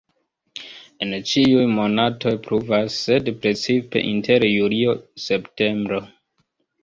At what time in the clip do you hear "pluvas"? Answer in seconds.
2.47-2.95